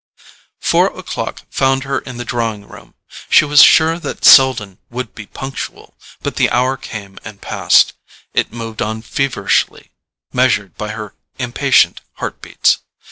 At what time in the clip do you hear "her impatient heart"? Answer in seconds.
10.93-12.41